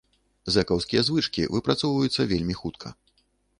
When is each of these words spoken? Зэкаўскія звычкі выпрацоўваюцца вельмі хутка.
Зэкаўскія 0.55 1.01
звычкі 1.09 1.45
выпрацоўваюцца 1.57 2.21
вельмі 2.35 2.59
хутка. 2.65 2.95